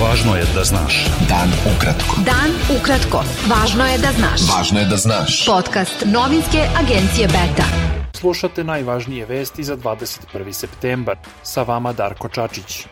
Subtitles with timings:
[0.00, 0.94] Važno je da znaš.
[1.28, 2.22] Dan ukratko.
[2.24, 3.20] Dan ukratko.
[3.50, 4.46] Važno je da znaš.
[4.48, 5.34] Važno je da znaš.
[5.46, 7.66] Podcast novinske agencije Beta.
[8.16, 10.52] Slušate najvažnije vesti za 21.
[10.52, 11.20] septembar.
[11.42, 12.86] Sa vama Darko Čačić.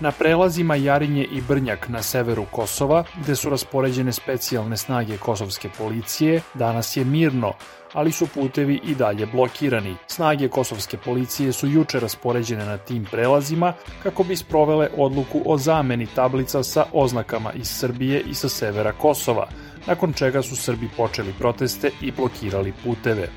[0.00, 6.40] Na prelazima Jarinje i Brnjak na severu Kosova, gde su raspoređene specijalne snage kosovske policije,
[6.54, 7.52] danas je mirno,
[7.92, 9.96] ali su putevi i dalje blokirani.
[10.06, 13.72] Snage kosovske policije su juče raspoređene na tim prelazima
[14.02, 19.48] kako bi sprovele odluku o zameni tablica sa oznakama iz Srbije i sa severa Kosova,
[19.86, 23.28] nakon čega su Srbi počeli proteste i blokirali puteve.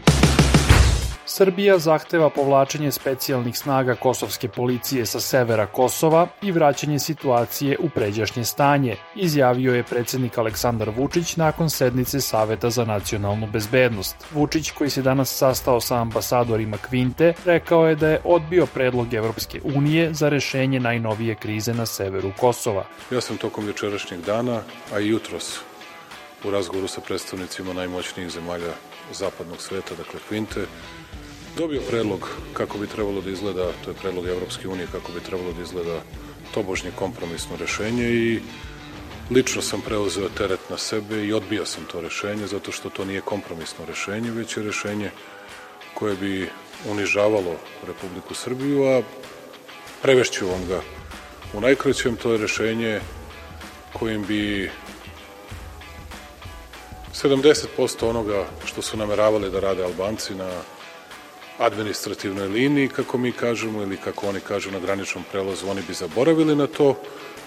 [1.30, 8.45] Srbija zahteva povlačenje specijalnih snaga kosovske policije sa severa Kosova i vraćanje situacije u pređašnje
[8.45, 14.16] stanje, izjavio je predsednik Aleksandar Vučić nakon sednice Saveta za nacionalnu bezbednost.
[14.31, 19.62] Vučić, koji se danas sastao sa ambasadorima Kvinte, rekao je da je odbio predlog Evropske
[19.64, 22.86] unije za rešenje najnovije krize na severu Kosova.
[23.12, 24.62] Ja sam tokom jučerašnjeg dana,
[24.94, 25.59] a i jutros,
[26.44, 28.73] u razgovoru sa predstavnicima najmoćnijih zemalja
[29.11, 30.66] zapadnog sveta, dakle Kvinte,
[31.58, 35.53] dobio predlog kako bi trebalo da izgleda, to je predlog Evropske unije, kako bi trebalo
[35.53, 36.02] da izgleda
[36.53, 38.39] tobožnje kompromisno rešenje i
[39.31, 43.22] lično sam preuzeo teret na sebe i odbio sam to rešenje zato što to nije
[43.22, 45.11] kompromisno rešenje, već je rešenje
[45.94, 46.49] koje bi
[46.89, 47.55] unižavalo
[47.88, 49.02] Republiku Srbiju, a
[50.02, 50.81] prevešću vam ga
[51.53, 53.02] u najkraćem, to je rešenje
[53.94, 54.71] kojim bi
[57.23, 60.49] 70% onoga što su nameravali da rade Albanci na
[61.59, 66.55] administrativnoj liniji, kako mi kažemo, ili kako oni kažu na graničnom prelazu, oni bi zaboravili
[66.55, 66.95] na to,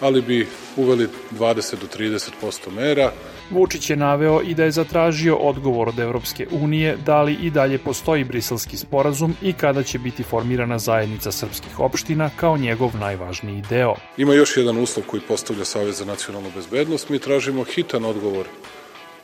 [0.00, 1.08] ali bi uveli
[1.38, 3.12] 20 do 30% mera.
[3.50, 7.78] Vučić je naveo i da je zatražio odgovor od Evropske unije da li i dalje
[7.78, 13.94] postoji briselski sporazum i kada će biti formirana zajednica srpskih opština kao njegov najvažniji deo.
[14.16, 17.08] Ima još jedan uslov koji postavlja Savez za nacionalnu bezbednost.
[17.08, 18.46] Mi tražimo hitan odgovor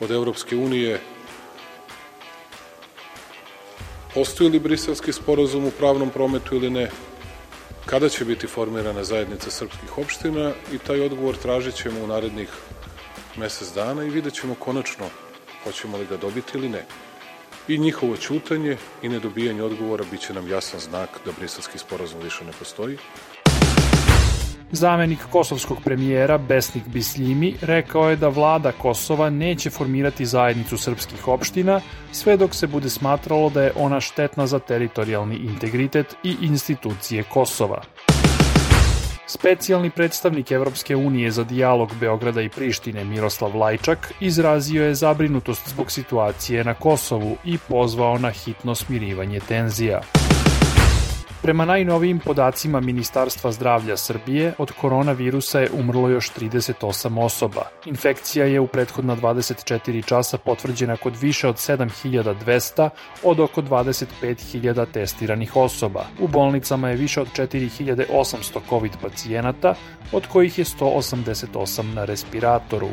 [0.00, 1.00] od Evropske unije
[4.16, 6.90] postoji li briselski sporazum u pravnom prometu ili ne,
[7.86, 12.48] kada će biti formirana zajednica srpskih opština i taj odgovor tražit ćemo u narednih
[13.36, 15.06] mesec dana i vidjet ćemo konačno
[15.64, 16.86] hoćemo li ga dobiti ili ne.
[17.68, 22.52] I njihovo ćutanje i nedobijanje odgovora biće nam jasan znak da briselski sporazum više ne
[22.58, 22.98] postoji,
[24.72, 31.80] Zamenik kosovskog premijera Besnik Bisljimi rekao je da vlada Kosova neće formirati zajednicu srpskih opština
[32.12, 37.82] sve dok se bude smatralo da je ona štetna za teritorijalni integritet i institucije Kosova.
[39.28, 45.90] Specijalni predstavnik Evropske unije za dijalog Beograda i Prištine Miroslav Lajčak izrazio je zabrinutost zbog
[45.90, 50.00] situacije na Kosovu i pozvao na hitno smirivanje tenzija.
[51.42, 57.62] Prema najnovijim podacima Ministarstva zdravlja Srbije, od koronavirusa je umrlo još 38 osoba.
[57.84, 62.88] Infekcija je u prethodna 24 časa potvrđena kod više od 7200
[63.22, 66.06] od oko 25.000 testiranih osoba.
[66.20, 69.74] U bolnicama je više od 4800 COVID pacijenata,
[70.12, 72.88] od kojih je 188 na respiratoru.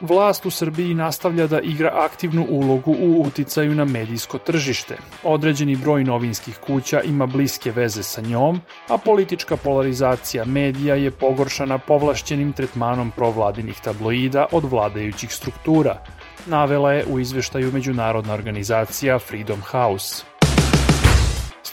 [0.00, 4.96] Vlast u Srbiji nastavlja da igra aktivnu ulogu u uticaju na medijsko tržište.
[5.22, 11.78] Određeni broj novinskih kuća ima bliske veze sa njom, a politička polarizacija medija je pogoršana
[11.78, 16.02] povlašćenim tretmanom provladinih tabloida od vladajućih struktura,
[16.46, 20.27] navela je u izveštaju međunarodna organizacija Freedom House.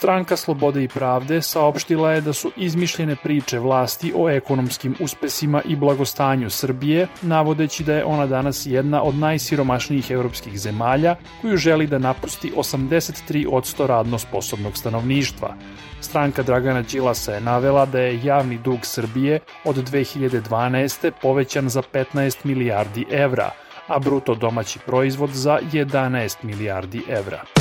[0.06, 5.76] Stranka Slobode i pravde saopštila je da su izmišljene priče vlasti o ekonomskim uspesima i
[5.76, 11.98] blagostanju Srbije, navodeći da je ona danas jedna od najsiromašnijih evropskih zemalja koju želi da
[11.98, 15.54] napusti 83% radno sposobnog stanovništva.
[16.00, 21.10] Stranka Dragana Đilasa je navela da je javni dug Srbije od 2012.
[21.22, 23.50] povećan za 15 milijardi evra,
[23.86, 27.55] a bruto domaći proizvod za 11 milijardi evra.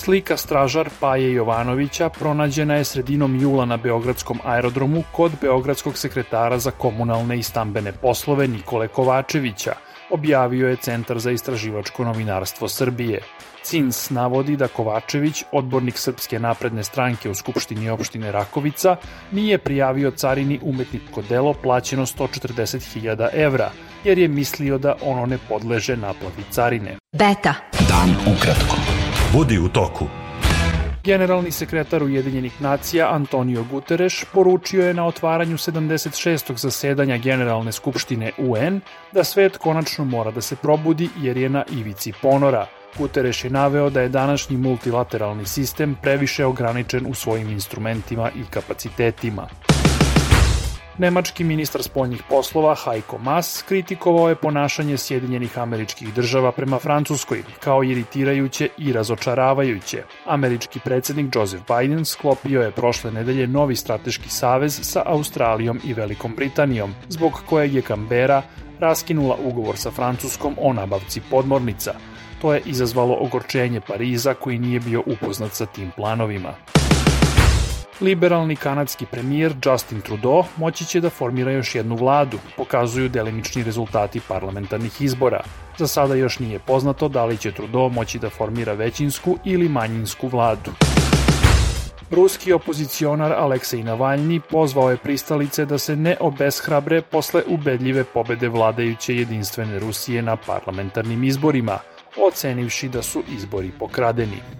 [0.00, 6.70] Slika stražar Paje Jovanovića pronađena je sredinom jula na Beogradskom aerodromu kod Beogradskog sekretara za
[6.70, 9.72] komunalne i stambene poslove Nikole Kovačevića,
[10.10, 13.20] objavio je Centar za istraživačko novinarstvo Srbije.
[13.62, 18.96] CINS navodi da Kovačević, odbornik Srpske napredne stranke u Skupštini opštine Rakovica,
[19.32, 23.70] nije prijavio carini umetničko delo plaćeno 140.000 evra,
[24.04, 26.96] jer je mislio da ono ne podleže naplati carine.
[27.12, 27.54] Beta.
[27.88, 28.79] Dan ukratko.
[29.32, 30.06] Budi u toku.
[31.04, 36.56] Generalni sekretar Ujedinjenih nacija Antonio Guterres poručio je na otvaranju 76.
[36.56, 38.80] zasedanja Generalne skupštine UN
[39.12, 42.66] da svet konačno mora da se probudi jer je na ivici ponora.
[42.98, 49.48] Guterres je naveo da je današnji multilateralni sistem previše ograničen u svojim instrumentima i kapacitetima.
[51.00, 57.84] Nemački ministar spoljnih poslova Heiko Maas kritikovao je ponašanje Sjedinjenih američkih država prema Francuskoj kao
[57.84, 60.02] iritirajuće i razočaravajuće.
[60.26, 66.34] Američki predsednik Joseph Biden sklopio je prošle nedelje novi strateški savez sa Australijom i Velikom
[66.36, 68.42] Britanijom, zbog kojeg je Kambera
[68.80, 71.94] raskinula ugovor sa Francuskom o nabavci podmornica.
[72.40, 76.79] To je izazvalo ogorčenje Pariza koji nije bio upoznat sa tim planovima.
[78.00, 84.20] Liberalni kanadski premijer Justin Trudeau moći će da formira još jednu vladu, pokazuju delimični rezultati
[84.28, 85.40] parlamentarnih izbora.
[85.78, 90.28] Za sada još nije poznato da li će Trudeau moći da formira većinsku ili manjinsku
[90.28, 90.70] vladu.
[92.10, 99.16] Ruski opozicionar Aleksej Navalni pozvao je pristalice da se ne obeshrabre posle ubedljive pobede vladajuće
[99.16, 101.78] jedinstvene Rusije na parlamentarnim izborima,
[102.28, 104.59] ocenivši da su izbori pokradeni.